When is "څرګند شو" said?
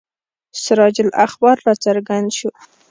1.83-2.49